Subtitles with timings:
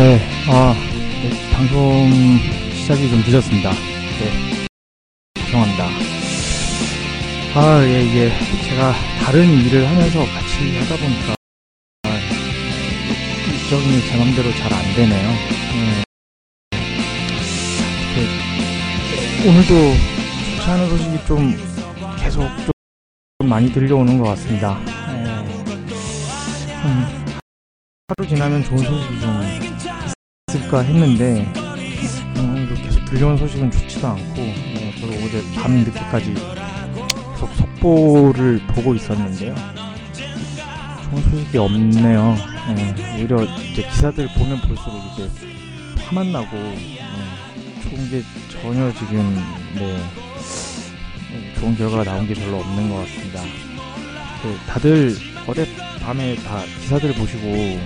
[0.00, 0.72] 네, 아,
[1.22, 2.10] 네, 방송
[2.72, 3.70] 시작이 좀 늦었습니다.
[3.70, 4.66] 네,
[5.34, 5.88] 죄송합니다.
[7.54, 8.30] 아, 예, 이게
[8.66, 11.34] 제가 다른 일을 하면서 같이 하다 보니까
[12.04, 12.08] 아,
[13.52, 15.28] 일정이 제 맘대로 잘 안 되네요.
[15.74, 16.02] 네.
[18.14, 19.74] 그, 오늘도
[20.56, 21.54] 좋지 않은 소식이 좀
[22.18, 22.40] 계속
[23.38, 24.78] 좀 많이 들려오는 것 같습니다.
[25.12, 25.24] 네.
[26.86, 27.34] 음,
[28.08, 29.69] 하루 지나면 좋은 소식이 좀
[30.50, 31.46] 있을까 했는데
[32.36, 39.54] 음, 계속 들려온 소식은 좋지도 않고 네, 저도 어제 밤 늦게까지 계속 속보를 보고 있었는데요.
[41.04, 42.36] 좋은 소식이 없네요.
[42.74, 45.30] 네, 오히려 이제 기사들 보면 볼수록 이제
[46.04, 46.98] 화만 나고 네,
[47.82, 49.36] 좋은 게 전혀 지금
[49.76, 49.98] 네,
[51.30, 53.40] 네, 좋은 결과가 나온 게 별로 없는 것 같습니다.
[54.42, 55.14] 그 다들
[55.46, 57.78] 어젯밤에 다 기사들 보시고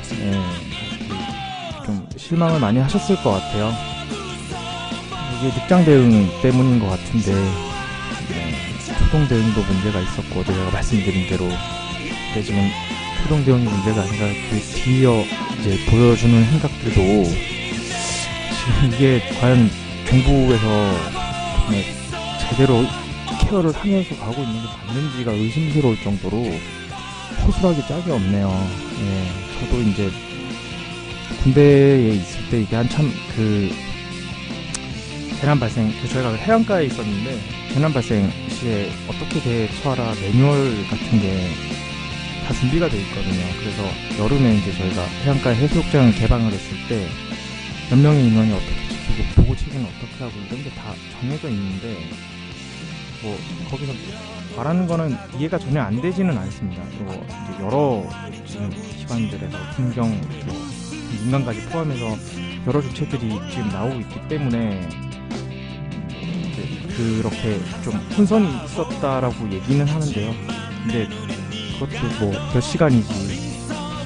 [2.17, 3.73] 실망을 많이 하셨을 것 같아요.
[5.39, 7.33] 이게 늑장 대응 때문인 것 같은데
[8.31, 8.55] 예,
[8.99, 11.49] 초동 대응도 문제가 있었고 제가 말씀드린 대로
[12.33, 12.71] 근데 지금
[13.23, 15.25] 초동 대응이 문제가 아니라 그 뒤이어
[15.61, 19.71] 이제 보여주는 행각들도 지금 이게 과연
[20.09, 20.95] 정부에서
[22.49, 22.85] 제대로
[23.41, 26.45] 케어를 하면서 가고 있는 게 맞는지가 의심스러울 정도로
[27.45, 28.69] 허술하게 짝이 없네요.
[29.01, 30.11] 예, 저도 이제
[31.45, 33.71] 군대에 있을 때 이게 한참 그
[35.41, 37.39] 재난 발생, 그 저희가 해안가에 있었는데
[37.75, 41.75] 재난 발생 시에 어떻게 대처하라 매뉴얼 같은 게
[42.47, 43.43] 다 준비가 돼 있거든요.
[43.59, 47.09] 그래서 여름에 이제 저희가 해안가 해수욕장을 개방을 했을 때
[47.91, 51.97] 몇 명의 인원이 어떻게 지키고 보고 체계는 어떻게 하고 이런 게 다 정해져 있는데
[53.23, 53.39] 뭐
[53.71, 53.93] 거기서
[54.59, 56.83] 말하는 거는 이해가 전혀 안 되지는 않습니다.
[56.83, 58.07] 이제 여러
[58.47, 58.69] 지금
[58.99, 60.21] 기관들에서 국경,
[61.23, 62.17] 민간까지 포함해서
[62.67, 64.89] 여러 주체들이 지금 나오고 있기 때문에
[66.97, 70.35] 그렇게 좀 혼선이 있었다라고 얘기는 하는데요.
[70.85, 71.09] 근데
[71.79, 73.55] 그것도 뭐 몇 시간이지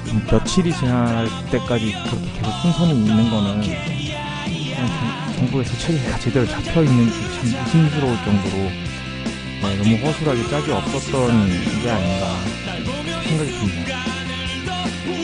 [0.07, 7.13] 좀 며칠이 지날 때까지 그렇게 계속 혼선이 있는 거는 정- 정부에서 체계가 제대로 잡혀 있는지
[7.21, 8.57] 참 의심스러울 정도로
[9.61, 11.47] 네, 너무 허술하게 짝이 없었던
[11.83, 12.27] 게 아닌가
[13.27, 13.97] 생각이 듭니다.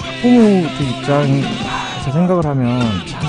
[0.01, 1.41] 학부모들 입장
[2.05, 3.19] 에서 생각을 하면 참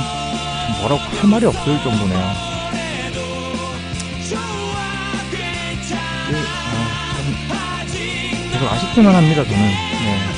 [0.80, 2.18] 뭐라고 할 말이 없을 정도네요.
[6.30, 6.36] 네,
[6.68, 7.96] 아, 참
[8.52, 9.58] 계속 아쉽기만 합니다, 저는.
[9.58, 10.36] 네.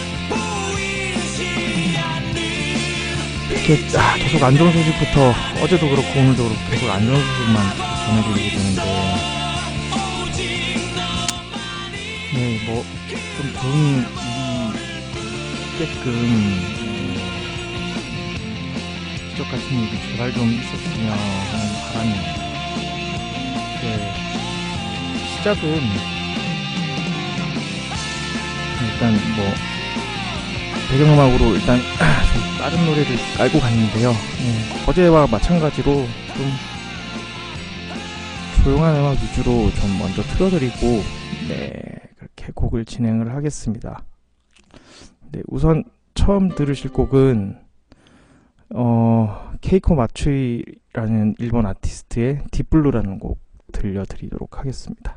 [3.51, 7.77] 이렇게 아, 계속 안 좋은 소식부터 어제도 그렇고 오늘도 그렇고 계속 안 좋은 소식만
[8.07, 8.83] 전해드리게 되는데
[12.35, 12.85] 네, 뭐,
[13.37, 14.07] 좀 좋은
[14.77, 16.78] 일이 있게끔,
[19.39, 22.13] 어, 기적 같은 일이 제발 좀 있었으면 하는 바람이
[25.37, 25.63] 시작은
[28.83, 29.47] 일단 뭐
[30.91, 31.79] 배경음악으로 일단
[32.35, 34.11] 좀 다른 노래를 깔고 갔는데요.
[34.11, 36.09] 네, 어제와 마찬가지로 좀
[38.65, 41.03] 조용한 음악 위주로 좀 먼저 틀어드리고
[41.49, 41.81] 네
[42.17, 44.03] 그렇게 곡을 진행을 하겠습니다.
[45.31, 47.68] 네, 우선 처음 들으실 곡은
[48.75, 53.41] 어 케이코 마츠이라는 일본 아티스트의 Deep Blue라는 곡
[53.73, 55.17] 들려드리도록 하겠습니다.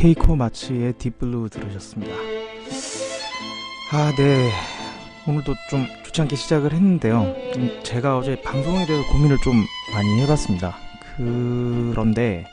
[0.00, 2.14] 케이코 마츠의 딥블루 들으셨습니다.
[3.92, 4.50] 아, 네.
[5.28, 7.34] 오늘도 좀 좋지 않게 시작을 했는데요.
[7.56, 10.74] 음, 제가 어제 방송에 대해서 고민을 좀 많이 해봤습니다.
[11.18, 12.46] 그런데,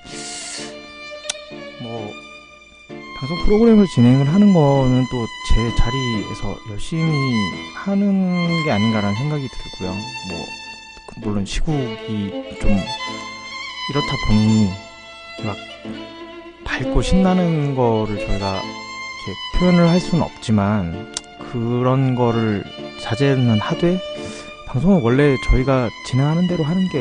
[1.82, 2.12] 뭐,
[3.18, 7.34] 방송 프로그램을 진행을 하는 거는 또 제 자리에서 열심히
[7.76, 9.96] 하는 게 아닌가라는 생각이 들고요.
[10.30, 10.46] 뭐,
[11.22, 12.72] 물론 시국이 좀
[13.90, 14.70] 이렇다 보니
[15.46, 15.56] 막
[16.78, 18.62] 밝고 신나는 거를 저희가
[19.58, 21.12] 표현을 할 수는 없지만
[21.52, 22.64] 그런 거를
[23.02, 24.00] 자제는 하되
[24.68, 27.00] 방송은 원래 저희가 진행하는 대로 하는 게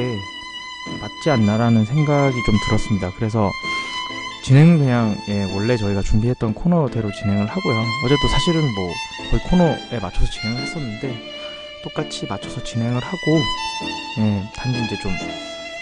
[1.00, 3.12] 맞지 않나라는 생각이 좀 들었습니다.
[3.16, 3.50] 그래서
[4.44, 7.82] 진행은 그냥 예, 원래 저희가 준비했던 코너대로 진행을 하고요.
[8.06, 8.92] 어제도 사실은 뭐
[9.30, 11.22] 거의 코너에 맞춰서 진행을 했었는데
[11.82, 13.40] 똑같이 맞춰서 진행을 하고
[14.20, 15.12] 예, 단지 이제 좀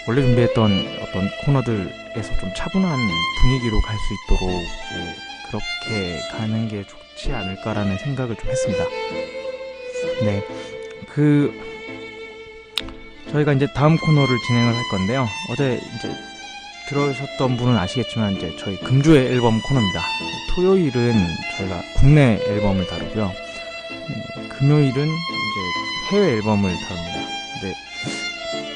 [0.07, 2.97] 원래 준비했던 어떤 코너들에서 좀 차분한
[3.41, 5.15] 분위기로 갈 수 있도록 예,
[5.49, 8.83] 그렇게 가는 게 좋지 않을까라는 생각을 좀 했습니다.
[10.23, 10.43] 네,
[11.09, 11.53] 그
[13.31, 15.27] 저희가 이제 다음 코너를 진행을 할 건데요.
[15.51, 16.09] 어제 이제
[16.89, 20.01] 들으셨던 분은 아시겠지만 이제 저희 금주의 앨범 코너입니다.
[20.55, 21.13] 토요일은
[21.57, 23.31] 저희가 국내 앨범을 다루고요.
[23.31, 27.24] 음, 금요일은 이제 해외 앨범을 다룹니다.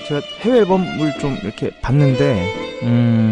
[0.09, 3.31] 제가 해외 앨범을 좀 이렇게 봤는데 음,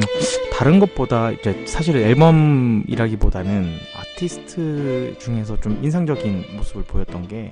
[0.54, 7.52] 다른 것보다 이제 사실 앨범이라기보다는 아티스트 중에서 좀 인상적인 모습을 보였던 게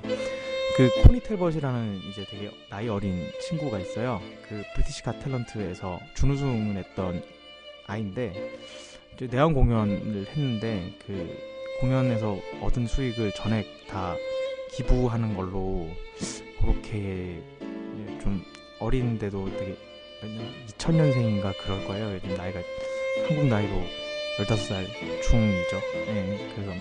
[0.76, 4.20] 그 코니 텔벗이라는 이제 되게 나이 어린 친구가 있어요.
[4.46, 7.22] 그 브리티시 가탤런트에서 준우승을 했던
[7.86, 8.34] 아이인데
[9.14, 11.34] 이제 내한 공연을 했는데 그
[11.80, 14.16] 공연에서 얻은 수익을 전액 다
[14.72, 15.88] 기부하는 걸로
[16.60, 17.42] 그렇게
[18.20, 18.44] 좀
[18.78, 19.76] 어린데도 되게
[20.68, 22.14] 2000년생인가 그럴 거예요.
[22.14, 22.60] 요즘 나이가
[23.28, 23.72] 한국 나이로
[24.38, 24.86] 15살
[25.22, 25.80] 중이죠.
[26.06, 26.72] 네, 그래서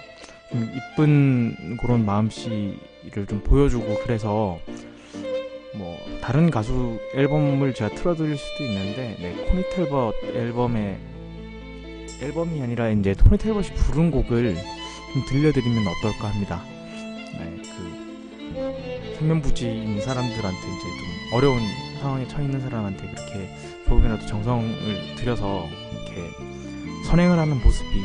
[0.52, 4.60] 좀 이쁜 그런 마음씨를 좀 보여주고 그래서
[5.74, 10.98] 뭐 다른 가수 앨범을 제가 틀어드릴 수도 있는데 네, 코니 텔벗 앨범에
[12.22, 16.64] 앨범이 아니라 이제 토니 텔벗이 부른 곡을 좀 들려드리면 어떨까 합니다.
[17.38, 21.60] 네, 그 생면부지인 사람들한테 이제 좀 어려운
[22.00, 23.50] 상황에 처해 있는 사람한테 그렇게
[23.86, 26.30] 조금이라도 정성을 들여서 이렇게
[27.08, 28.02] 선행을 하는 모습이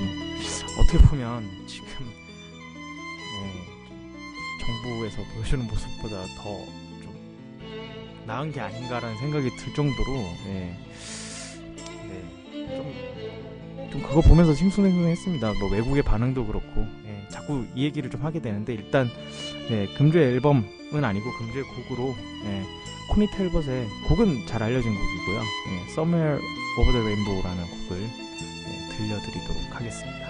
[0.80, 3.64] 어떻게 보면 지금 네,
[4.60, 7.14] 정부에서 보여주는 모습보다 더 좀
[8.26, 10.12] 나은 게 아닌가라는 생각이 들 정도로
[10.46, 10.76] 네,
[12.08, 15.54] 네, 좀, 좀 그거 보면서 심쿵생숭했습니다.
[15.58, 19.08] 뭐 외국의 반응도 그렇고 네, 자꾸 이 얘기를 좀 하게 되는데 일단
[19.68, 22.64] 네, 금주의 앨범은 아니고 금주의 곡으로 네,
[23.10, 25.40] 코니 텔벗의 곡은 잘 알려진 곡이고요.
[25.40, 26.40] 네, Somewhere
[26.78, 30.29] Over the Rainbow라는 곡을 네, 들려드리도록 하겠습니다.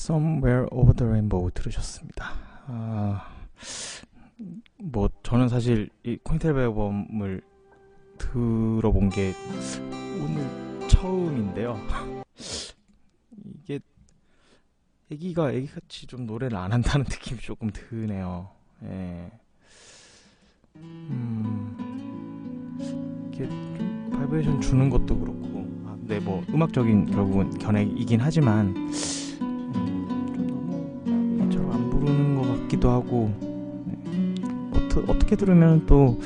[0.00, 2.32] Somewhere Over the Rainbow 들으셨습니다.
[2.68, 3.28] 아,
[4.78, 7.42] 뭐 저는 사실 이 코니 텔벗 앨범을
[8.16, 9.34] 들어본 게
[10.22, 11.78] 오늘 처음인데요.
[13.62, 13.78] 이게
[15.12, 18.48] 애기가 애기같이 좀 노래를 안 한다는 느낌이 조금 드네요.
[18.84, 19.30] 예.
[20.76, 21.76] 음,
[23.30, 28.74] 이게 좀 바이브레이션 주는 것도 그렇고, 아, 네, 뭐 음악적인 결국은 견해이긴 하지만
[31.50, 33.32] 이처럼 안 부르는 것 같기도 하고,
[33.84, 34.34] 네.
[34.74, 36.18] 어떠, 어떻게 들으면 또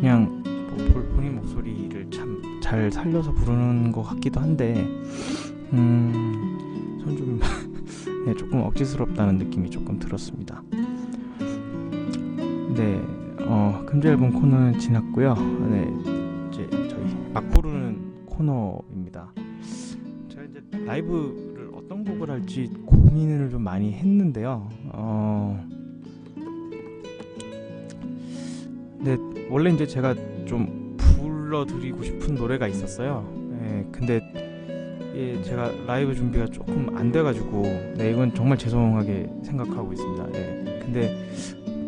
[0.00, 4.86] 그냥 뭐 볼- 본인 목소리를 참 잘 살려서 부르는 것 같기도 한데,
[5.74, 7.38] 음, 전좀
[8.24, 10.62] 네, 조금 억지스럽다는 느낌이 조금 들었습니다.
[12.74, 13.02] 네,
[13.46, 15.34] 어, 금주 앨범 코너는 지났고요.
[15.68, 15.92] 네,
[16.50, 19.30] 이제 저희 막 부르는 코너입니다.
[20.30, 22.70] 제가 이제 라이브를 어떤 곡을 할지
[23.14, 24.68] 고민을 좀 많이 했는데요.
[24.92, 25.64] 어,
[28.98, 29.16] 네,
[29.48, 33.24] 원래 이제 제가 좀 불러드리고 싶은 노래가 있었어요.
[33.62, 34.20] 예, 근데
[35.14, 37.62] 예, 제가 라이브 준비가 조금 안 돼가지고,
[37.96, 40.28] 네, 이건 정말 죄송하게 생각하고 있습니다.
[40.34, 41.16] 예, 근데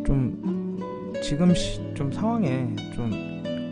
[0.07, 0.79] 좀
[1.21, 3.11] 지금 시, 좀 상황에 좀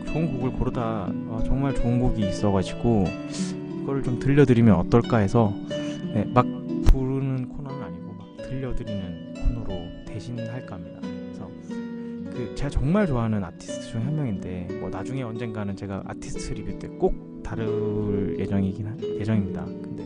[0.07, 3.05] 좋은 곡을 고르다 어, 정말 좋은 곡이 있어가지고
[3.81, 5.53] 이거를 좀 들려드리면 어떨까 해서
[6.13, 6.45] 네, 막
[12.85, 18.35] 정말 좋아하는 아티스트 중 한 명인데 뭐 나중에 언젠가는 제가 아티스트 리뷰 때 꼭 다룰
[18.37, 19.65] 예정이긴 한, 예정입니다.
[19.65, 20.05] 근데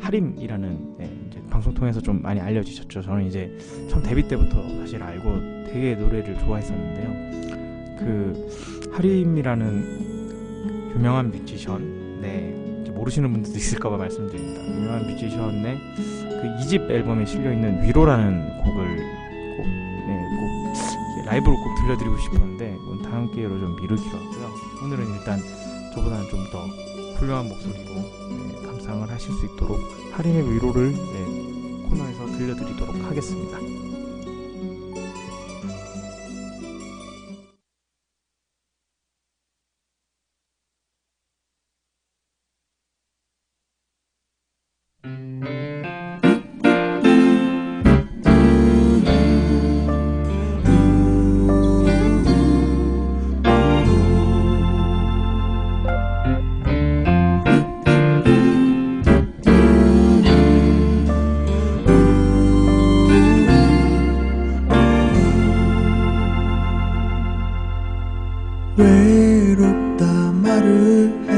[0.00, 3.00] 하림이라는 네, 이제 방송 통해서 좀 많이 알려지셨죠.
[3.00, 3.56] 저는 이제
[3.88, 7.96] 처음 데뷔 때부터 사실 알고 되게 노래를 좋아했었는데요.
[8.00, 12.52] 그 하림이라는 유명한 뮤지션, 네
[12.92, 14.62] 모르시는 분들도 있을까봐 말씀드립니다.
[14.68, 19.19] 유명한 뮤지션의 그 2집 앨범에 실려 있는 위로라는 곡을
[21.30, 24.52] 라이브로 꼭 들려드리고 싶었는데 이건 다음 기회로 좀 미루기로 하고요.
[24.82, 25.38] 오늘은 일단
[25.94, 26.66] 저보다는 좀 더
[27.20, 29.78] 훌륭한 목소리로 네, 감상을 하실 수 있도록
[30.12, 33.58] 하림의 위로를 네, 코너에서 들려드리도록 하겠습니다.
[70.70, 71.29] 말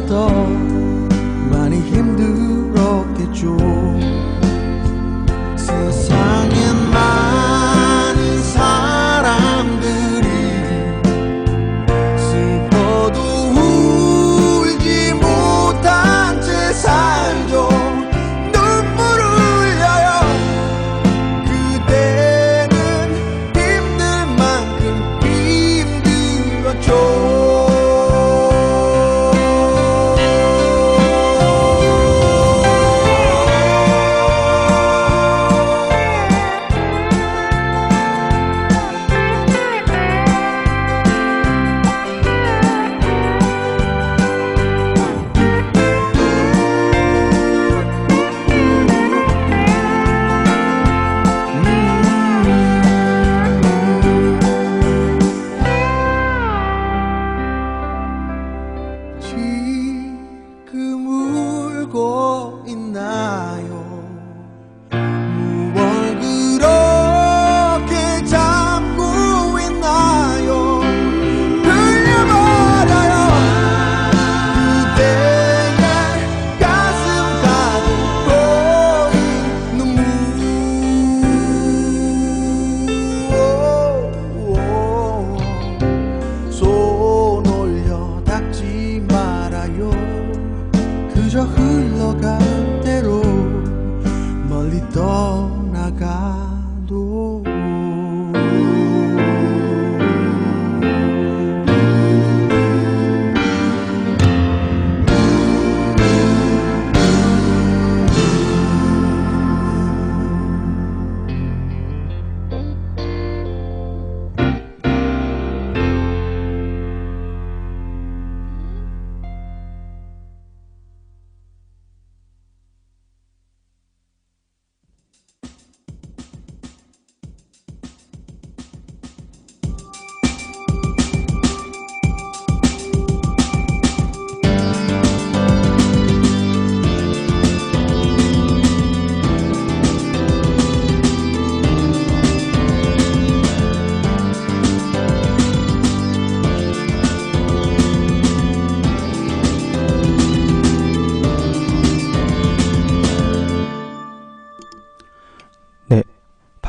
[0.00, 0.69] 그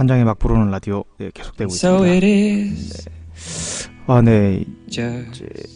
[0.02, 2.26] 판장의 막 부르는 라디오 네, 계속되고 So 있습니다.
[2.26, 4.64] is 아, 네.
[4.88, 5.26] 이제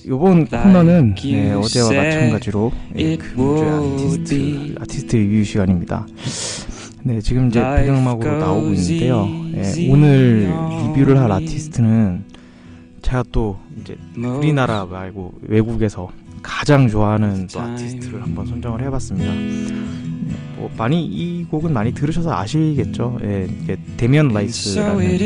[0.07, 4.75] Like 코너는 네, 어제와 마찬가지로 네, 주의 아티스트.
[4.81, 6.07] 아티스트 리뷰 시간입니다.
[7.03, 9.25] 네, 지금 이제 배경음악으로 나오고 있는데요.
[9.53, 10.51] 네, 오늘
[10.87, 11.31] 리뷰를 할.
[11.31, 12.23] 아티스트는
[13.03, 16.09] 제가 또 이제 우리나라 말고 외국에서
[16.41, 19.31] 가장 좋아하는 또 아티스트를 한번 선정을 해봤습니다.
[20.55, 23.19] 네, 뭐 많이 이 곡은 많이 들으셔서 아시겠죠.
[23.23, 25.17] 예, 이게 데미안 라이스라는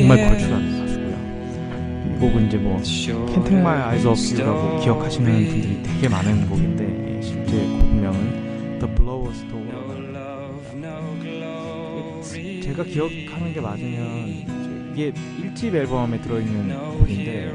[0.00, 1.16] 정말 걸출한 가수고요.
[2.06, 7.22] 이 곡은 이제 뭐 Take My Eyes Off You라고 기억하시는 분들이 되게 많은 곡인데 예,
[7.22, 10.08] 실제 곡명은 The Blower Store라는
[12.62, 17.52] 제가 기억하는 게 맞으면 이게 1집 앨범에 들어있는 곡인데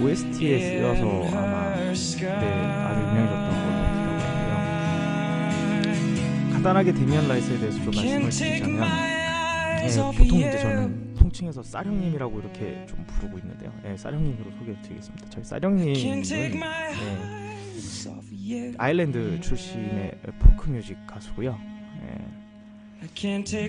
[0.00, 3.43] OST에 쓰여서 아마 그때 아주 유명해졌
[6.64, 8.88] 간단하게 데미안 라이스에 대해서 좀 말씀을 드리자면
[9.84, 13.70] 예, 보통 이제 저는 통칭해서 쌀형님이라고 이렇게 좀 부르고 있는데요.
[13.84, 15.28] 예, 쌀형님으로 소개해드리겠습니다.
[15.28, 15.94] 저희 쌀형님은
[18.48, 21.58] 예, 아일랜드 출신의 folk music 가수고요.
[22.08, 22.16] 예,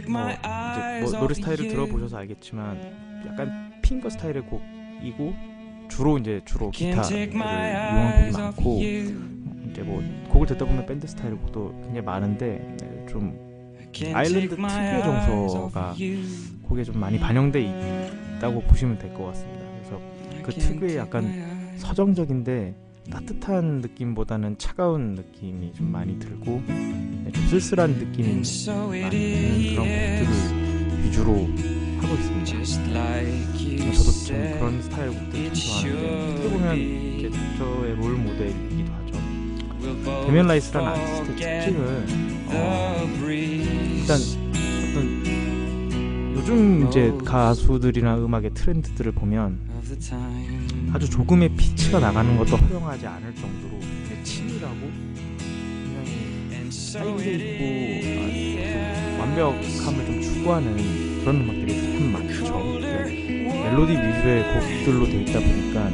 [0.07, 5.35] 뭐 이제 뭐 노래 스타일을 들어보셔서 알겠지만 약간 finger style의 곡이고
[5.89, 8.79] 주로 이제 주로 기타를 이용한 곡이 많고
[9.75, 13.37] 이제 뭐 곡을 듣다 보면 밴드 스타일 곡도 굉장히 많은데 네, 좀
[14.13, 15.95] 아일랜드 특유의 정서가
[16.63, 17.61] 곡에 좀 많이 반영돼
[18.37, 19.65] 있다고 보시면 될 것 같습니다.
[19.77, 20.01] 그래서
[20.43, 22.73] 그 특유의 약간 서정적인데
[23.11, 28.27] 따뜻한 느낌보다는 차가운 느낌이 좀 많이 들고 네, 좀 쓸쓸한 느낌이
[29.01, 29.11] 많이
[29.73, 29.87] 드는 그런
[30.23, 31.33] 곡들을 위주로
[31.99, 32.45] 하고 있습니다.
[33.87, 38.74] 어, 저도 좀 그런 스타일 곡들 참 좋아하는데 어떻게 보면 이렇게 저의 롤 하죠.
[40.05, 42.05] 데미안 라이스라는 아티스트 특징은
[42.47, 42.95] 어,
[43.97, 44.19] 일단
[44.89, 49.59] 어떤 요즘 이제 가수들이나 음악의 트렌드들을 보면
[50.93, 53.79] 아주 조금의 피치가 나가는 것도 허용하지 않을 정도로
[54.23, 54.75] 치밀하고
[56.49, 57.63] 굉장히 쌓인게 있고
[58.21, 60.77] 아, 좀 완벽함을 좀 추구하는
[61.21, 62.79] 그런 음악들이 참 많죠.
[62.79, 63.25] 네.
[63.65, 65.89] 멜로디 위주의 곡들로 돼 있다 보니까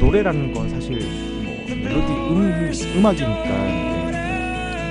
[0.00, 1.00] 노래라는 건 사실
[1.41, 1.41] 뭐
[1.74, 3.92] 멜로디 음 음악이니까 네.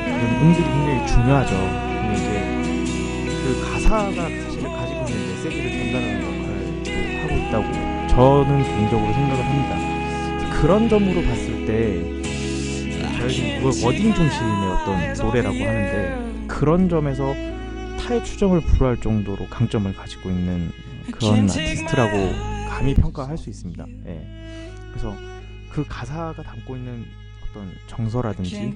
[0.07, 1.55] 이런 음들이 굉장히 중요하죠.
[1.55, 2.31] 근데 이제
[3.43, 6.91] 그 가사가 사실 가지고 있는 메시지를 전달하는 역할도
[7.21, 10.51] 하고 있다고 저는 개인적으로 생각을 합니다.
[10.61, 12.21] 그런 점으로 봤을 때
[13.19, 17.33] 저희는 이걸 워딩 중심의 어떤 노래라고 하는데 그런 점에서
[17.99, 20.71] 타의 추정을 불허할 정도로 강점을 가지고 있는
[21.11, 22.31] 그런 아티스트라고
[22.69, 23.85] 감히 평가할 수 있습니다.
[24.07, 24.27] 예.
[24.91, 25.15] 그래서
[25.71, 27.05] 그 가사가 담고 있는
[27.49, 28.73] 어떤 정서라든지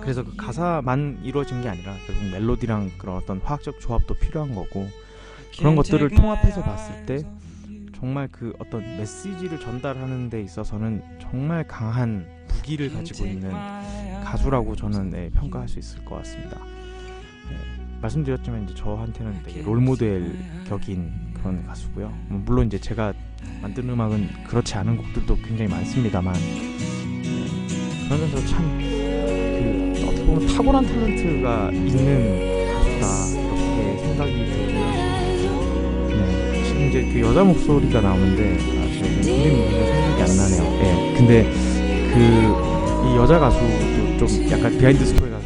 [0.00, 4.88] 그래서 그 가사만 이루어진 게 아니라 결국 멜로디랑 그런 어떤 화학적 조합도 필요한 거고
[5.56, 7.24] 그런 것들을 통합해서 봤을 때
[7.94, 13.50] 정말 그 어떤 메시지를 전달하는 데 있어서는 정말 강한 무기를 가지고 있는
[14.24, 16.56] 가수라고 저는 네, 평가할 수 있을 것 같습니다.
[16.58, 17.56] 네,
[18.00, 20.34] 말씀드렸지만 이제 저한테는 되게 롤모델
[20.66, 22.08] 격인 그런 가수고요.
[22.28, 23.12] 뭐 물론 이제 제가
[23.60, 31.72] 만든 음악은 그렇지 않은 곡들도 굉장히 많습니다만 네, 그러면서 참 그 어떻게 보면 탁월한 탤런트가
[31.74, 32.70] 있는
[33.00, 34.80] 가수다 이렇게 생각이 들고요.
[36.08, 38.58] 네, 지금 이제 그 여자 목소리가 나오는데 아,
[39.04, 40.62] 제가 지금 이름이 생각이 안 나네요.
[40.82, 41.44] 예, 근데
[42.14, 42.70] 그
[43.00, 43.64] 이 여자 가수도
[44.18, 45.39] 좀 약간 behind story 가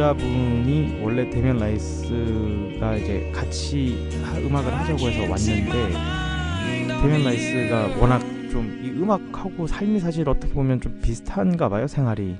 [0.00, 5.88] 여자분이 원래 데미안 라이스가 이제 같이 하- 음악을 하자고 해서 왔는데
[7.00, 8.20] 데미안 라이스가 워낙
[8.52, 12.36] 좀 이 음악하고 삶이 사실 어떻게 보면 좀 비슷한가 봐요 생활이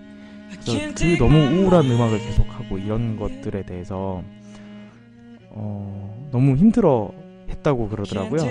[0.51, 4.23] 그래서 그 너무 우울한 음악을 계속하고 이런 것들에 대해서
[5.49, 7.11] 어, 너무 힘들어
[7.49, 8.42] 했다고 그러더라고요.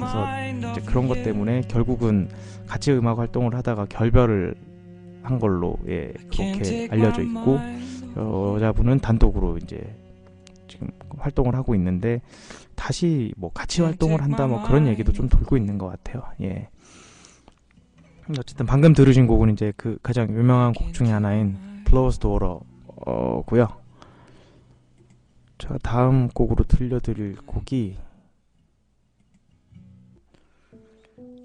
[0.00, 0.26] 그래서
[0.72, 2.28] 이제 그런 것 때문에 결국은
[2.66, 4.54] 같이 음악 활동을 하다가 결별을
[5.22, 7.58] 한 걸로 예, 그렇게 알려져 있고
[8.16, 9.96] 여자분은 단독으로 이제
[10.68, 12.22] 지금 활동을 하고 있는데
[12.74, 16.22] 다시 뭐 같이 활동을 한다 뭐 그런 얘기도 좀 돌고 있는 것 같아요.
[16.40, 16.68] 예.
[18.38, 23.68] 어쨌든 방금 들으신 곡은 이제 그 가장 유명한 곡 중에 하나인 Blows Daughter고요.
[25.58, 27.98] 제가 다음 곡으로 들려드릴 곡이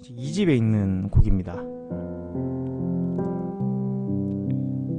[0.08, 1.56] 이 집에 있는 곡입니다.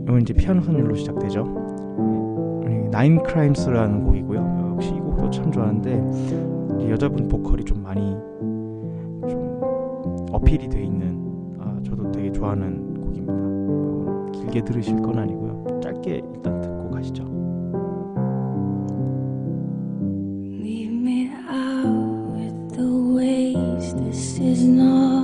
[0.07, 1.43] 이건 이제 피아노 선율로 시작되죠.
[2.91, 4.71] 나인 크라임스라는 곡이고요.
[4.75, 8.15] 역시 이 곡도 참 좋아하는데 이 여자분 보컬이 좀 많이
[9.27, 9.59] 좀
[10.31, 11.19] 어필이 돼 있는
[11.59, 13.33] 아 저도 되게 좋아하는 곡입니다.
[13.33, 15.81] 뭐 길게 들으실 건 아니고요.
[15.81, 17.27] 짧게 일단 듣고 가시죠.
[24.39, 25.16] Is not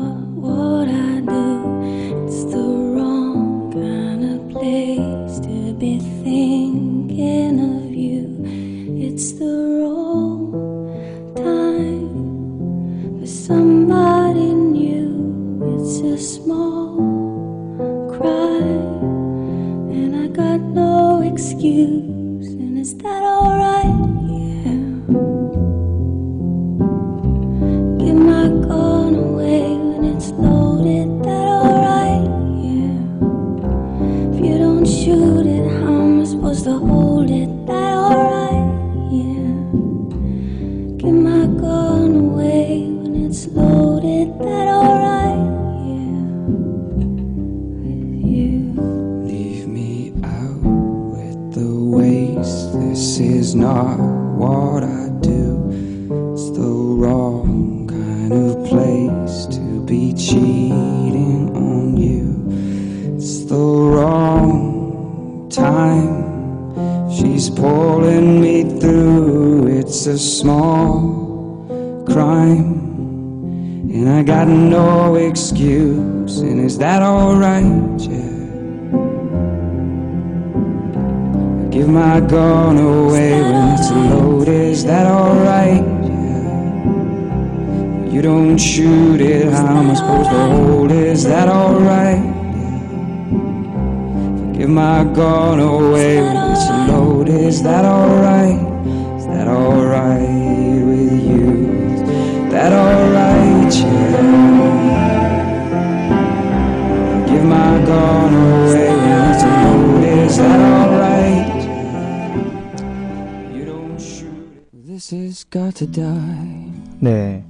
[117.00, 117.46] 네,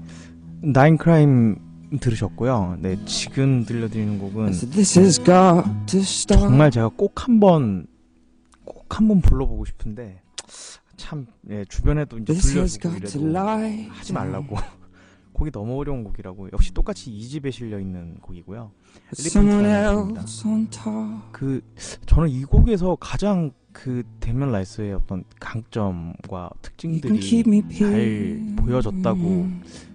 [0.61, 1.57] Nine Crimes
[2.01, 2.77] 들으셨고요.
[2.81, 6.41] 네, 지금 들려드리는 곡은 I said, this has got to stop.
[6.41, 7.87] 정말 제가 꼭 한번
[8.65, 10.21] 꼭 한번 불러보고 싶은데
[10.97, 13.87] 참 예, 주변에도 이제 This has 들려주고 got to 이래도 lie.
[13.89, 14.57] 하지 말라고
[15.33, 18.71] 곡이 너무 어려운 곡이라고 역시 똑같이 이 집에 실려 있는 곡이고요.
[19.15, 20.21] Someone Elephant라는 곡입니다.
[20.21, 21.21] else on top.
[21.31, 21.61] 그
[22.05, 28.55] 저는 이 곡에서 가장 그 데미안 라이스의 어떤 강점과 특징들이 keep me 잘.
[28.55, 29.47] 보여졌다고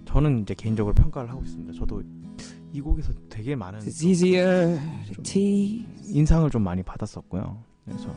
[0.05, 1.73] 저는 이제 개인적으로 평가를 하고 있습니다.
[1.75, 2.03] 저도
[2.73, 3.81] 이 곡에서 되게 많은.
[6.07, 7.63] 인상을 좀 많이 받았었고요.
[7.85, 8.15] 그래서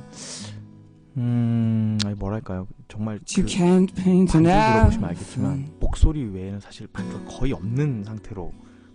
[1.17, 8.51] 음 뭐랄까요 정말 그 반주 들어보시면 알겠지만 목소리 외에는 사실 반주가 거의 없는 상태로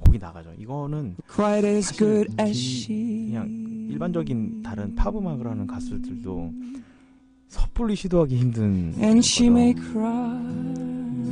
[0.07, 0.51] 곡이 나가죠.
[0.59, 3.27] 이거는 quite as 사실 good as 기- she.
[3.31, 3.49] 그냥
[3.91, 6.53] 일반적인 다른 팝 음악을 하는 가수들도
[7.49, 9.53] 섣불리 시도하기 힘든 And she 거죠.
[9.53, 10.41] may cry.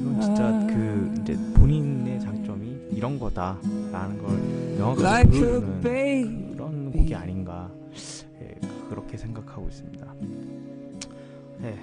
[0.01, 6.53] 이건 진짜 그 이제 본인의 장점이 이런 거다라는 걸 명확하게 보여주는 baby.
[6.55, 7.69] 그런 곡이 아닌가
[8.41, 8.55] 예,
[8.89, 10.07] 그렇게 생각하고 있습니다.
[11.61, 11.79] 네,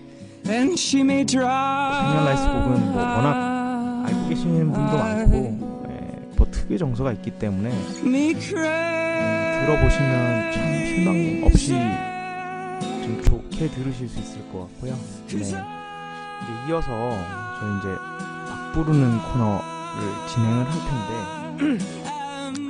[0.48, 2.02] And she may dry.
[2.08, 5.71] 데미안 라이스 곡은 뭐 워낙 알고 계시는 분도 많고
[6.42, 7.72] 예, 뭐 특유의 정서가 있기 때문에
[8.40, 9.66] cry.
[9.66, 11.74] 들어보시면 참 실망 없이
[13.04, 14.94] 좀 좋게 들으실 수 있을 것 같고요.
[14.94, 15.38] 네.
[15.38, 15.58] 이제
[16.68, 16.88] 이어서
[17.60, 21.86] 저희 이제 막 부르는 코너를 진행을 할 텐데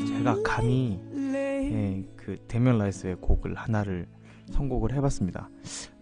[0.18, 4.08] 제가 감히 예, 그 데미안 라이스의 곡을 하나를
[4.52, 5.50] 선곡을 해봤습니다.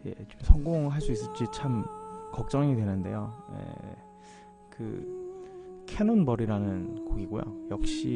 [0.08, 1.86] 예, 좀 성공할 수 있을지 참
[2.32, 3.32] 걱정이 되는데요.
[3.54, 3.96] 예,
[4.72, 5.19] 그
[6.00, 7.42] Cannonball이라는 곡이고요.
[7.72, 8.08] 역시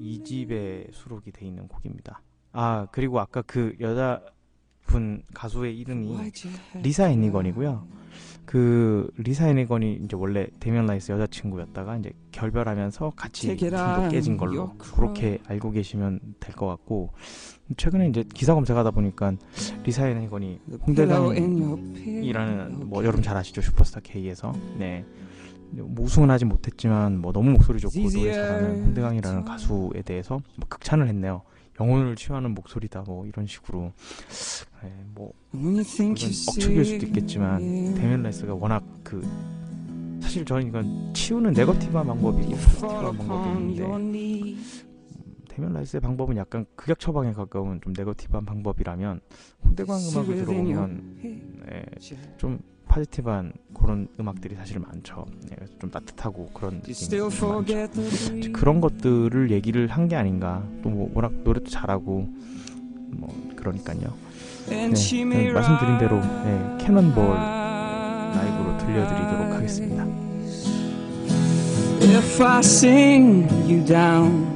[0.00, 2.22] 이 집에 수록이 돼 있는 곡입니다.
[2.52, 6.16] 아 그리고 아까 그 여자분 가수의 이름이
[6.84, 7.84] 리사 해니건이고요.
[8.44, 15.40] 그 리사 해니건이 이제 원래 데미안 라이스 여자친구였다가 이제 결별하면서 같이 on 깨진 걸로 그렇게
[15.48, 17.12] 알고 계시면 될 것 같고
[17.76, 19.32] 최근에 이제 기사 검색하다 보니까
[19.82, 24.52] 리사 해니건이 The pillow 홍대광 in your pillow 이라는 뭐 여러분 잘 아시죠 슈퍼스타 K에서
[24.78, 25.04] 네
[25.72, 31.08] 뭐 우승은 하지 못했지만 뭐 너무 목소리 좋고 노래 잘하는 홍대광이라는 가수에 대해서 뭐 극찬을
[31.08, 31.42] 했네요.
[31.78, 33.92] 영혼을 치유하는 목소리다 뭐 이런 식으로
[34.82, 37.58] 네, 뭐 억측일 수도 있겠지만
[37.94, 39.20] 데미안 라이스가 워낙 그
[40.20, 44.86] 사실 저는 이건 치유는 네거티브한 방법이고 포지티브한 방법이 upon 있는데 your knees.
[45.48, 49.20] 데미안 라이스의 방법은 약간 극약 처방에 가까운 좀 네거티브한 방법이라면
[49.64, 51.18] 홍대광 음악을 들어보면.
[51.66, 51.84] 네,
[52.38, 55.26] 좀 포지티브한 그런 음악들이 사실 많죠.
[55.50, 58.52] 네, 좀 따뜻하고 그런 느낌이 좀 많죠.
[58.52, 60.62] 그런 것들을 얘기를 한 게 아닌가.
[60.82, 62.28] 또 뭐 워낙 노래도 잘하고
[63.10, 64.12] 뭐 그러니까요.
[64.70, 66.20] And 네, 말씀드린 대로.
[66.20, 70.04] 네, 캐논볼 라이브로 들려드리도록 하겠습니다.
[72.02, 74.46] If I sing you down,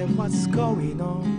[0.00, 1.29] can't what's going on.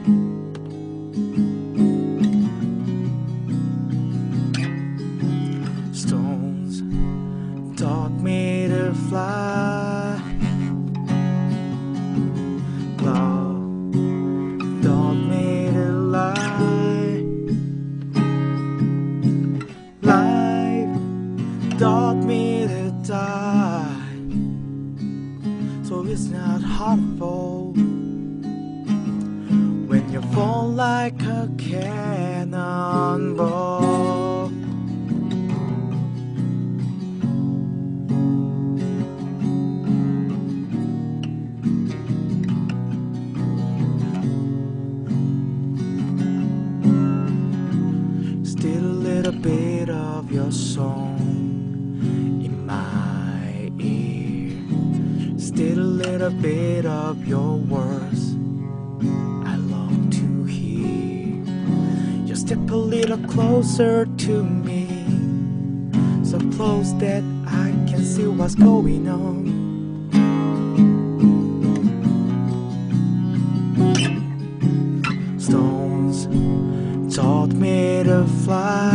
[62.51, 64.85] Step a little closer to me,
[66.21, 69.47] so close that I can see what's going on.
[75.39, 76.27] Stones
[77.15, 78.90] taught me to fly.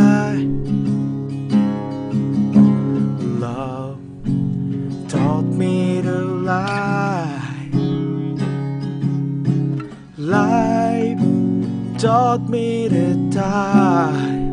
[12.07, 14.47] Taught me to die.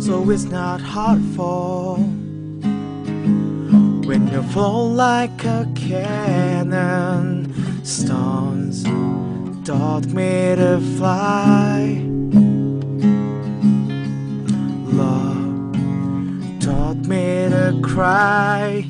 [0.00, 1.96] So it's not hard fall
[4.08, 7.52] when you fall like a cannon.
[7.84, 8.84] Stones
[9.68, 12.02] taught me to fly.
[15.00, 15.76] Love
[16.60, 18.86] taught me to cry.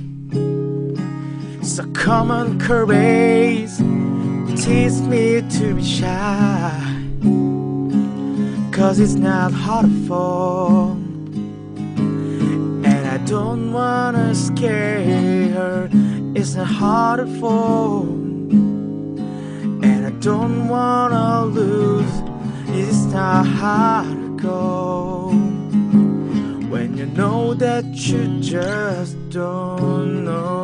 [1.62, 3.76] So come on, courage,
[4.62, 6.89] teach me to be shy.
[8.72, 10.92] Cause it's not hard to fall.
[12.88, 15.90] And I don't wanna scare her.
[16.34, 18.04] It's not hard to fall.
[19.82, 22.22] And I don't wanna lose.
[22.68, 25.30] It's not hard to go.
[26.70, 30.59] When you know that you just don't know.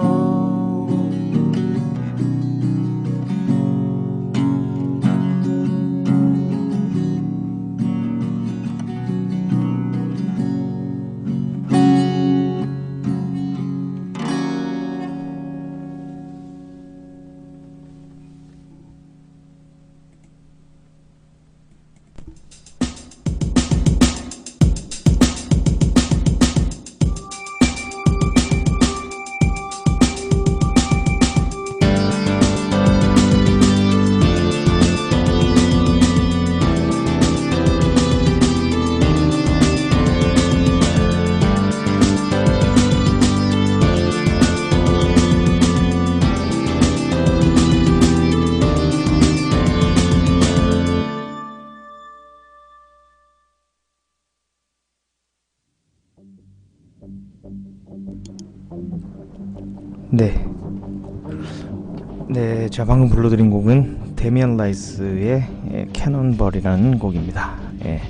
[62.77, 67.57] 제가 방금 불러드린 곡은 데미안 라이스의 예, Cannonball이라는 곡입니다.
[67.87, 68.03] 예.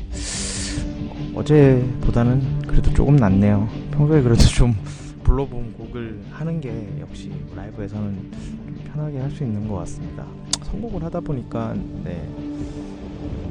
[1.36, 3.68] 어제보다는 그래도 조금 낫네요.
[3.92, 4.74] 평소에 그래도 좀
[5.22, 10.24] 불러본 곡을 하는 게 역시 라이브에서는 좀 편하게 할 수 있는 것 같습니다.
[10.64, 12.28] 선곡을 하다 보니까 네.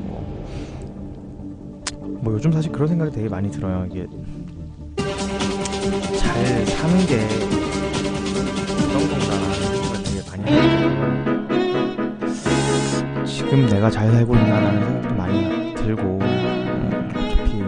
[0.07, 0.59] 뭐,
[2.23, 3.87] 뭐 요즘 사실 그런 생각이 되게 많이 들어요.
[3.89, 4.05] 이게
[6.17, 7.21] 잘 사는 게
[8.83, 9.34] 어떤 건가
[13.55, 17.63] 지금 내가 잘 살고 있나라는 생각도 많이 들고 음, 어차피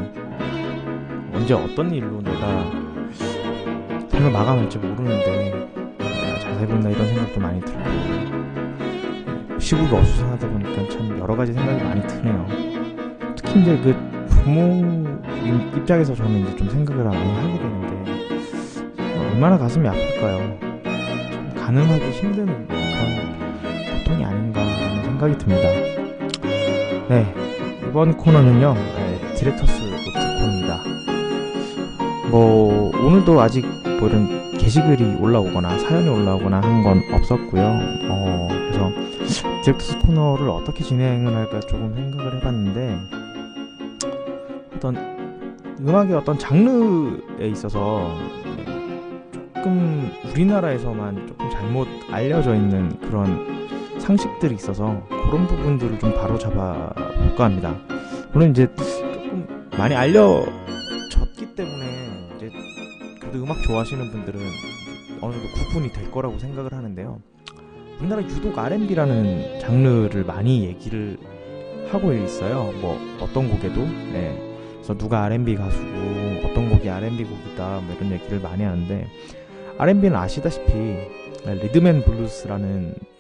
[1.34, 2.70] 언제 어떤 일로 내가
[4.10, 7.80] 삶을 마감할지 모르는데 내가 잘 살고 있나 이런 생각도 많이 들고
[9.60, 12.46] 시국이 어수선하다 보니까 참 여러 가지 생각이 많이 드네요.
[13.38, 13.96] 특히 이제 그
[14.28, 15.22] 부모님
[15.74, 17.96] 입장에서 저는 이제 좀 생각을 많이 하게 되는데
[19.32, 20.60] 얼마나 가슴이 아플까요?
[21.32, 22.76] 참 가늠하기 힘든
[25.18, 25.68] 생각이 듭니다.
[27.09, 27.34] 네
[27.88, 30.78] 이번 코너는요 네, Director's Note 코너입니다.
[32.30, 33.65] 뭐 오늘도 아직
[33.99, 37.63] 뭐 이런 게시글이 올라오거나 사연이 올라오거나 한 건 없었고요.
[38.09, 38.91] 어, 그래서
[39.63, 42.97] 디렉터스 코너를 어떻게 진행을 할까 조금 생각을 해봤는데
[44.76, 44.95] 어떤
[45.80, 48.15] 음악의 어떤 장르에 있어서
[49.55, 53.57] 조금 우리나라에서만 조금 잘못 알려져 있는 그런
[54.08, 57.76] 상식들이 있어서 그런 부분들을 좀 바로 잡아 볼까 합니다.
[58.32, 62.49] 물론 이제 조금 많이 알려졌기 때문에 이제
[63.20, 64.39] 그래도 음악 좋아하시는 분들은
[65.20, 67.20] 어느 정도 구분이 될 거라고 생각을 하는데요.
[67.99, 71.18] 우리나라 유독 R&B라는 장르를 많이 얘기를
[71.91, 72.72] 하고 있어요.
[72.80, 73.82] 뭐 어떤 곡에도
[74.14, 74.41] 네.
[74.76, 75.84] 그래서 누가 R&B 가수고
[76.45, 79.05] 어떤 곡이 R&B 곡이다 뭐 이런 얘기를 많이 하는데
[79.78, 80.72] R&B는 아시다시피
[81.45, 83.16] 리듬앤 블루스라는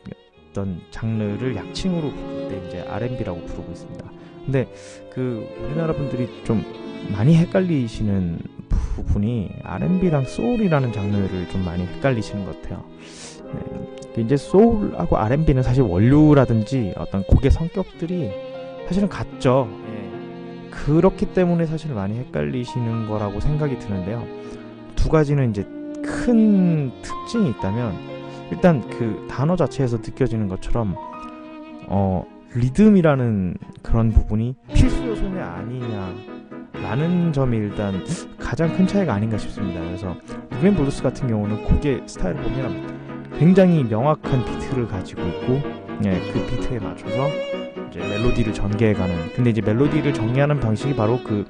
[0.57, 4.05] 있던 장르를 약칭으로 부를 때 이제 R&B라고 부르고 있습니다.
[4.43, 4.67] 근데
[5.13, 6.63] 그 우리나라 분들이 좀
[7.11, 8.39] 많이 헷갈리시는
[8.69, 12.83] 부분이 R&B랑 소울이라는 장르를 좀 많이 헷갈리시는 것 같아요.
[14.15, 18.31] 네, 이제 소울하고 R&B는 사실 원료라든지 어떤 곡의 성격들이
[18.87, 19.69] 사실은 같죠.
[19.89, 20.69] 예.
[20.71, 24.25] 그렇기 때문에 사실 많이 헷갈리시는 거라고 생각이 드는데요.
[24.95, 25.63] 두 가지는 이제
[26.03, 28.16] 큰 특징이 있다면
[28.51, 30.95] 일단 그 단어 자체에서 느껴지는 것처럼
[31.87, 36.13] 어 리듬이라는 그런 부분이 필수 요소는 아니냐
[36.81, 38.03] 라는 점이 일단
[38.39, 39.81] 가장 큰 차이가 아닌가 싶습니다.
[39.81, 40.15] 그래서
[40.51, 45.61] 리듬앤 블루스 같은 경우는 곡의 스타일을 보면 굉장히 명확한 비트를 가지고 있고
[46.05, 47.27] 예, 그 비트에 맞춰서
[47.89, 51.45] 이제 멜로디를 전개해가는 근데 이제 멜로디를 정리하는 방식이 바로 그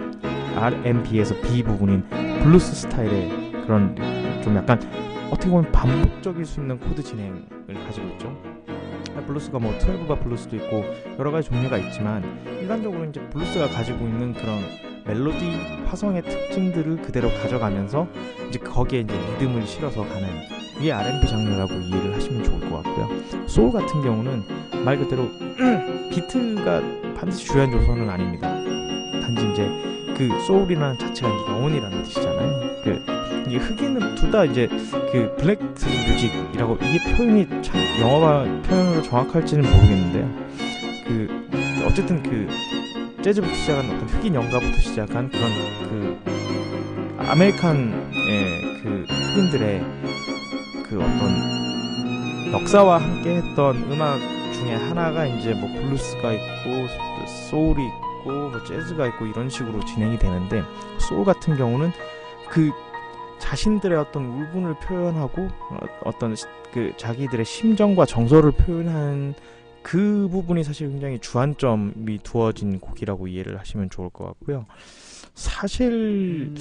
[0.55, 2.03] R&B에서 B 부분인
[2.41, 3.95] 블루스 스타일의 그런
[4.43, 4.79] 좀 약간
[5.29, 7.45] 어떻게 보면 반복적일 수 있는 코드 진행을
[7.85, 8.57] 가지고 있죠.
[9.25, 10.85] 블루스가 뭐 12바 블루스도 있고
[11.17, 12.23] 여러 가지 종류가 있지만
[12.61, 14.61] 일반적으로 이제 블루스가 가지고 있는 그런
[15.05, 15.51] 멜로디
[15.85, 18.07] 화성의 특징들을 그대로 가져가면서
[18.49, 20.27] 이제 거기에 이제 리듬을 실어서 가는
[20.79, 23.09] 이게 R&B 장르라고 이해를 하시면 좋을 것 같고요.
[23.47, 24.43] 소울 같은 경우는
[24.83, 25.23] 말 그대로
[26.11, 26.81] 비트가
[27.15, 28.53] 반드시 중요한 요소는 아닙니다.
[29.21, 32.81] 단지 이제 그 소울이라는 자체가 영혼이라는 뜻이잖아요.
[32.83, 33.03] 그
[33.47, 34.67] 이게 흑인은 둘 다 이제
[35.11, 40.29] 그 black music이라고 이게 표현이 참 영어가 표현으로 정확할지는 모르겠는데요.
[41.07, 42.47] 그 어쨌든 그
[43.21, 45.49] 재즈부터 시작한 어떤 흑인 연가부터 시작한 그런
[45.89, 46.17] 그
[47.19, 49.85] American의 그 흑인들의
[50.89, 54.19] 그 어떤 역사와 함께 했던 음악
[54.53, 56.87] 중에 하나가 이제 뭐 블루스가 있고
[57.49, 60.63] 소울이 있고 뭐 재즈가 있고 이런 식으로 진행이 되는데
[60.99, 61.91] 소울 같은 경우는
[62.49, 62.71] 그
[63.39, 65.47] 자신들의 어떤 울분을 표현하고
[66.03, 66.35] 어떤
[66.73, 69.35] 그 자기들의 심정과 정서를 표현한
[69.81, 74.65] 그 부분이 사실 굉장히 주안점이 두어진 곡이라고 이해를 하시면 좋을 것 같고요.
[75.33, 76.53] 사실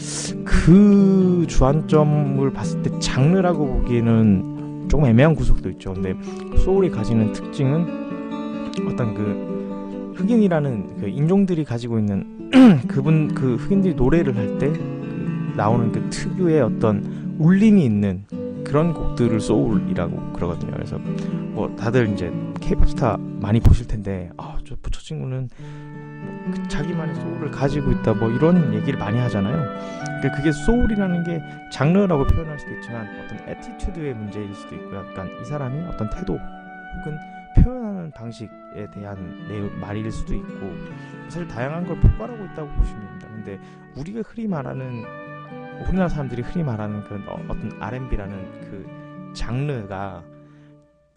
[0.44, 5.94] 그 주안점을 봤을 때 장르라고 보기에는 조금 애매한 구석도 있죠.
[5.94, 6.14] 근데
[6.58, 9.55] 소울이 가지는 특징은 어떤 그
[10.16, 12.50] 흑인이라는 그 인종들이 가지고 있는
[12.88, 18.24] 그분 그 흑인들이 노래를 할때 그 나오는 그 특유의 어떤 울림이 있는
[18.64, 20.72] 그런 곡들을 소울이라고 그러거든요.
[20.72, 27.50] 그래서 뭐 다들 이제 케이팝 스타 많이 보실 텐데 아저 부처 친구는 뭐 자기만의 소울을
[27.50, 29.56] 가지고 있다 뭐 이런 얘기를 많이 하잖아요.
[30.20, 31.40] 그러니까 그게 소울이라는 게
[31.72, 35.04] 장르라고 표현할 수도 있지만 어떤 attitude의 문제일 수도 있고요.
[35.10, 37.18] 약간 이 사람이 어떤 태도 혹은
[37.56, 38.50] 표현하는 방식에
[38.92, 40.72] 대한 내 말일 수도 있고
[41.24, 43.28] 사실 다양한 걸 포괄하고 있다고 보시면 됩니다.
[43.28, 43.60] 근데
[43.96, 45.04] 우리가 흔히 말하는
[45.84, 50.22] 우리나라 사람들이 흔히 말하는 그런 어, 어떤 R&B라는 그 장르가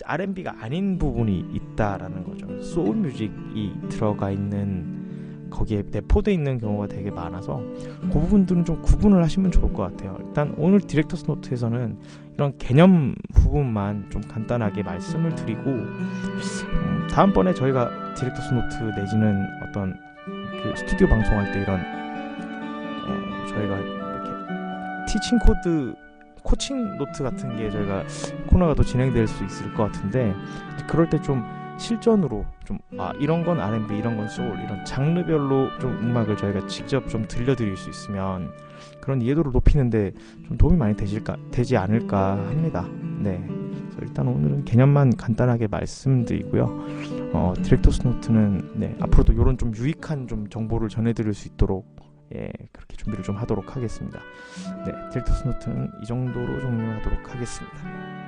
[0.03, 2.61] R&B가 아닌 부분이 있다라는 거죠.
[2.61, 5.08] 소울 뮤직이 들어가 있는
[5.49, 7.61] 거기에 내포되어 있는 경우가 되게 많아서
[8.01, 10.17] 그 부분들은 좀 구분을 하시면 좋을 것 같아요.
[10.19, 11.97] 일단 오늘 Director's Note에서는
[12.35, 19.95] 이런 개념 부분만 좀 간단하게 말씀을 드리고 음, 다음번에 저희가 Director's Note 내지는 어떤
[20.63, 24.29] 그 스튜디오 방송할 때 이런 어, 저희가 이렇게
[25.07, 25.93] teaching 코드
[26.43, 28.03] coaching note 같은 게 저희가
[28.47, 30.33] 코너가 더 진행될 수 있을 것 같은데
[30.87, 31.43] 그럴 때좀
[31.79, 37.07] 실전으로 좀 아 이런 건 R&B 이런 건 소울 이런 장르별로 좀 음악을 저희가 직접
[37.07, 38.51] 좀 들려드릴 수 있으면
[38.99, 40.11] 그런 이해도를 높이는데
[40.47, 42.85] 좀 도움이 많이 되실까 되지 않을까 합니다.
[43.19, 43.41] 네.
[44.01, 46.63] 일단 오늘은 개념만 간단하게 말씀드리고요.
[47.33, 51.95] 어, Director's Note는 네, 앞으로도 이런 좀 유익한 좀 정보를 전해드릴 수 있도록
[52.35, 54.19] 예, 그렇게 준비를 좀 하도록 하겠습니다.
[54.85, 58.18] 네, Director's Note는 이 정도로 종료하도록 하겠습니다.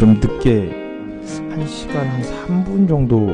[0.00, 0.70] 오늘 좀 늦게
[1.50, 3.26] 한 시간 한 3분 정도,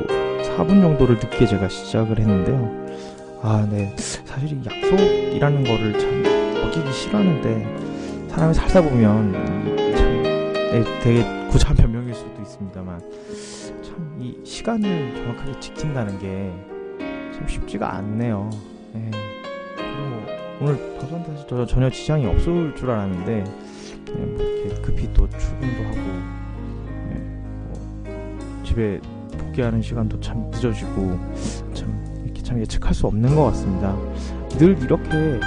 [0.57, 2.87] 4분 정도를 늦게 제가 시작을 했는데요.
[3.43, 6.25] 아, 네, 사실 이 약속이라는 거를 참
[6.65, 9.33] 어기기 싫어하는데 사람이 살다 보면
[9.97, 10.23] 참
[10.73, 13.01] 네, 되게 구차한 변명일 수도 있습니다만
[13.83, 16.53] 참 이 시간을 정확하게 지킨다는 게
[17.35, 18.49] 참 쉽지가 않네요.
[18.93, 20.23] 뭐
[20.61, 23.45] 오늘 방송 사실 저 전혀 지장이 없을 줄 알았는데
[24.07, 25.74] 그냥 뭐 이렇게 급히 또 출근
[28.75, 29.01] 집에
[29.39, 31.17] 복귀하는 시간도 참 늦어지고
[31.75, 33.97] 참 이렇게 참 예측할 수 없는 것 같습니다.
[34.59, 35.41] 늘 이렇게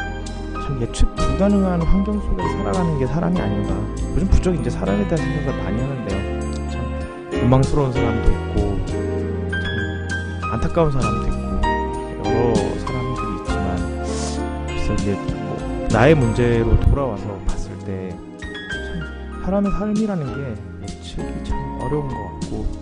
[0.66, 3.76] 참 예측 불가능한 환경 속에 살아가는 게 사람이 아닌가.
[4.16, 6.70] 요즘 부쩍 이제 사람에 대한 생각을 많이 하는데요.
[6.70, 16.16] 참 원망스러운 사람도 있고 참 안타까운 사람도 있고 여러 사람들이 있지만 그래서 이제 뭐 나의
[16.16, 22.77] 문제로 돌아와서 봤을 때 참 사람의 삶이라는 게 예측이 참 어려운 것 같고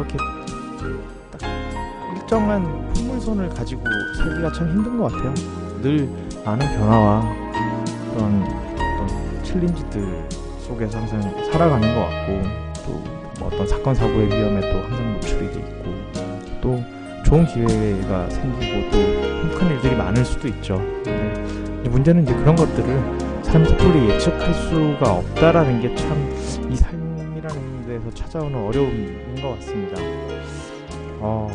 [0.00, 0.16] 그렇게
[1.30, 1.40] 딱
[2.16, 3.82] 일정한 풍물선을 가지고
[4.16, 5.34] 살기가 참 힘든 것 같아요.
[5.82, 6.08] 늘
[6.44, 7.22] 많은 변화와
[8.14, 10.28] 그런 어떤 챌린지들
[10.60, 11.20] 속에서 항상
[11.52, 12.42] 살아가는 것 같고
[12.86, 16.84] 또 뭐 어떤 사건 사고의 위험에 또 항상 노출이 돼 있고 또
[17.24, 20.76] 좋은 기회가 생기고 또 큰 일들이 많을 수도 있죠.
[21.04, 26.30] 근데 문제는 이제 그런 것들을 삶 섣불리 예측할 수가 없다라는 게참
[28.10, 30.00] 데서 찾아오는 어려움인 것 같습니다.
[31.20, 31.48] 어,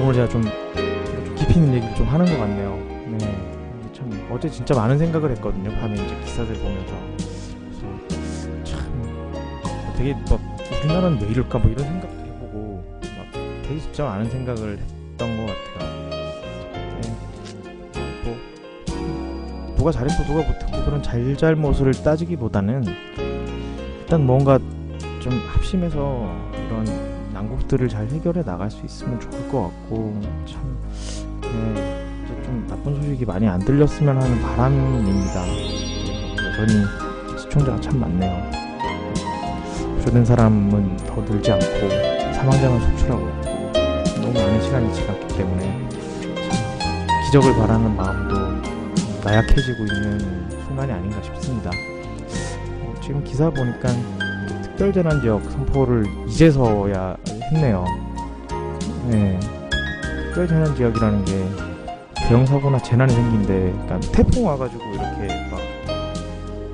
[0.00, 2.76] 오늘 제가 좀, 좀 깊이 있는 얘기를 좀 하는 것 같네요.
[3.18, 5.70] 네, 참 어제 진짜 많은 생각을 했거든요.
[5.78, 6.94] 밤에 이제 기사들 보면서
[7.60, 10.40] 그래서 참 되게 막
[10.82, 16.10] 우리나라는 왜 이럴까 뭐 이런 생각도 해보고 막 되게 진짜 많은 생각을 했던 것 같아요.
[17.00, 17.16] 네,
[18.24, 22.84] 뭐 누가 잘했고 누가 못했고 그런 잘잘못을 따지기보다는
[24.00, 24.58] 일단 뭔가
[25.22, 26.28] 좀 합심해서
[26.66, 26.84] 이런
[27.32, 30.76] 난국들을 잘 해결해 나갈 수 있으면 좋을 것 같고 참
[31.42, 35.46] 네, 좀 나쁜 소식이 많이 안 들렸으면 하는 바람입니다.
[36.44, 38.50] 여전히 시청자가 참 많네요.
[39.98, 43.24] 구조된 사람은 더 늘지 않고 사망자만 속출하고
[44.16, 48.34] 너무 많은 시간이 지났기 때문에 참 기적을 바라는 마음도
[49.22, 51.70] 나약해지고 있는 순간이 아닌가 싶습니다.
[52.80, 53.88] 어, 지금 기사 보니까
[54.72, 57.16] 특별재난지역 선포를 이제서야
[57.52, 57.84] 했네요.
[59.08, 59.38] 네.
[60.28, 61.46] 특별재난지역이라는 게
[62.14, 65.60] 대형 사고나 재난이 생긴데, 그러니까 태풍 와가지고 이렇게 막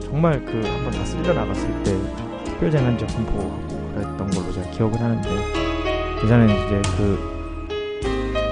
[0.00, 1.96] 정말 그 한번 다 쓸려 나갔을 때
[2.44, 3.58] 특별재난지역 선포하고
[3.94, 5.28] 그랬던 걸로 제가 기억을 하는데
[6.22, 7.18] 예전에 이제 그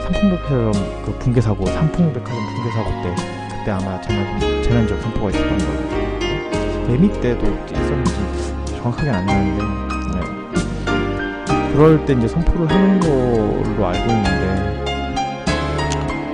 [0.05, 0.72] 삼풍백화점
[1.05, 3.14] 그 붕괴 사고, 삼풍백화점 붕괴 사고 때
[3.59, 8.45] 그때 아마 재난 재난지역 선포가 있었던 걸로 매미 때도 있었는지
[8.87, 9.64] 정확하게 안 나는데
[10.14, 10.20] 네.
[11.72, 14.84] 그럴 때 이제 선포를 하는 걸로 알고 있는데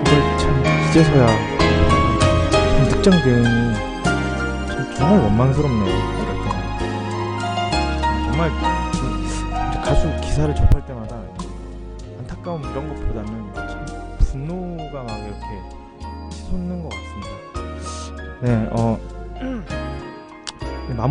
[0.01, 1.27] 이걸 참 이제서야
[2.51, 3.45] 참 득장 대응이
[4.69, 5.95] 참 정말 원망스럽네요.
[5.95, 6.57] 이럴 때는
[8.27, 8.51] 정말
[8.93, 10.82] 그 가수 기사를 접할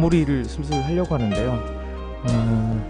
[0.01, 1.51] 마무리를 슬슬 하려고 하는데요.
[2.29, 2.83] 음,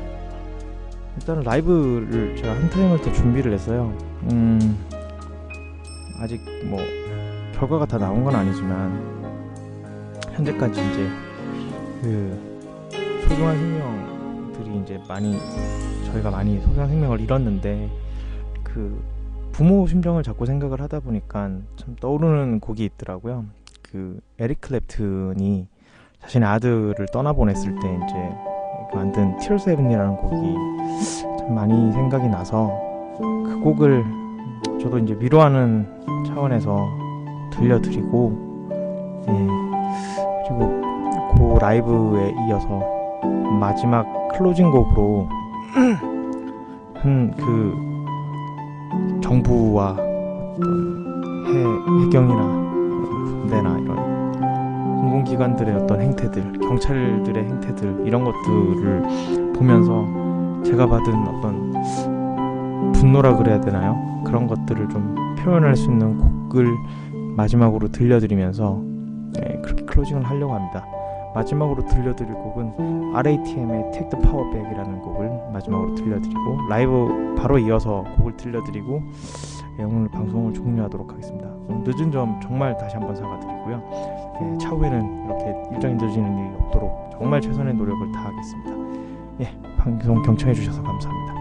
[1.18, 3.94] 일단은 라이브를 제가 한 타임을 더 준비를 했어요.
[4.32, 4.78] 음,
[6.22, 6.80] 아직 뭐
[7.54, 9.22] 결과가 다 나온 건 아니지만
[10.32, 11.10] 현재까지 이제
[12.02, 12.90] 그
[13.28, 15.38] 소중한 생명들이 이제 많이
[16.06, 17.90] 저희가 많이 소중한 생명을 잃었는데
[18.64, 19.04] 그
[19.52, 23.46] 부모 심정을 자꾸 생각을 하다 보니까 참 떠오르는 곡이 있더라고요.
[23.82, 25.71] 그 에릭 클랩튼이
[26.22, 28.36] 자신의 아들을 떠나보냈을 때 이제
[28.94, 30.56] 만든 Tears Heaven이라는 곡이
[31.40, 32.72] 참 많이 생각이 나서
[33.18, 34.04] 그 곡을
[34.82, 35.88] 저도 이제 위로하는
[36.28, 36.88] 차원에서
[37.52, 38.52] 들려드리고
[39.28, 39.48] 예,
[40.48, 40.82] 그리고
[41.36, 42.82] 그 라이브에 이어서
[43.60, 45.28] 마지막 클로징 곡으로
[46.96, 47.92] 한 그
[49.22, 49.96] 정부와
[52.04, 54.11] 해경이나 군대나 이런
[55.02, 60.06] 공공기관들의 어떤 행태들, 경찰들의 행태들 이런 것들을 보면서
[60.64, 64.22] 제가 받은 어떤 분노라 그래야 되나요?
[64.26, 66.68] 그런 것들을 좀 표현할 수 있는 곡을
[67.36, 68.80] 마지막으로 들려드리면서
[69.34, 70.86] 네, 그렇게 클로징을 하려고 합니다.
[71.34, 78.38] 마지막으로 들려드릴 곡은 RATM의 Take the Power Back이라는 곡을 마지막으로 들려드리고 라이브 바로 이어서 곡을
[78.38, 79.02] 들려드리고
[79.80, 81.50] 예, 오늘 방송을 종료하도록 하겠습니다.
[81.86, 84.21] 늦은 점 정말 다시 한번 사과드리고요.
[84.42, 88.72] 예, 차후에는 이렇게 일정이 늦어지는 일이 없도록 정말 최선의 노력을 다하겠습니다.
[89.42, 91.41] 예, 방송 경청해 주셔서 감사합니다.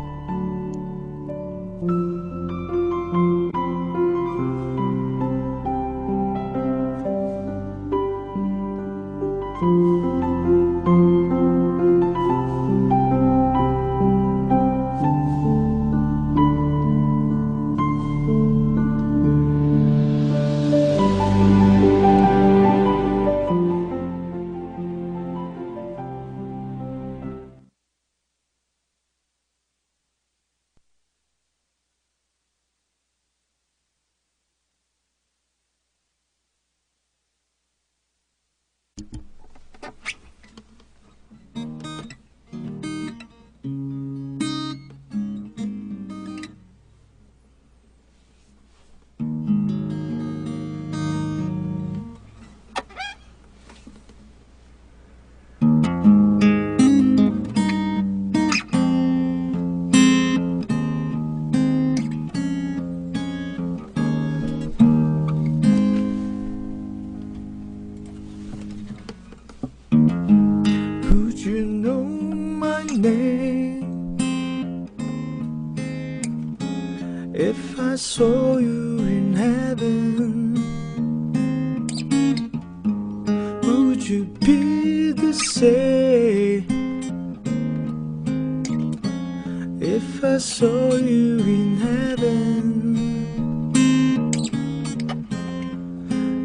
[73.00, 74.88] name
[77.34, 80.54] if I saw you in heaven?
[83.62, 86.66] Would you be the same
[89.80, 92.50] if I saw you in heaven?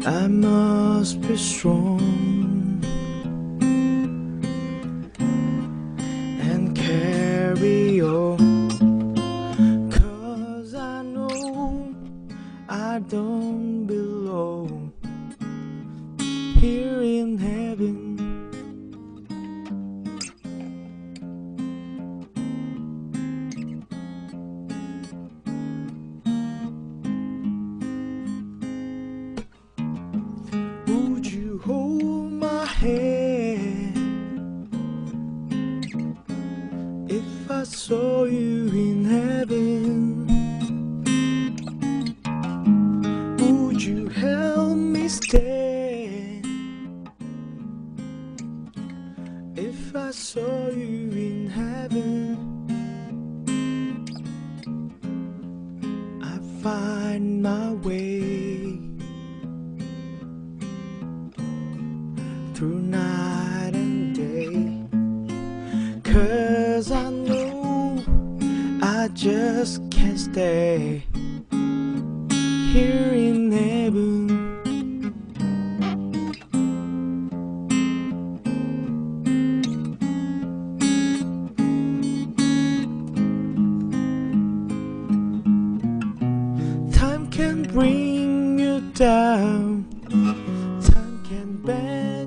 [0.06, 1.95] I must be strong.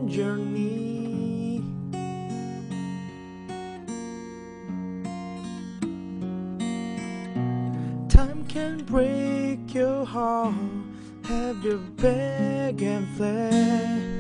[0.10, 1.64] journey.
[8.10, 10.56] Time can break your heart,
[11.26, 14.19] have your back and flag.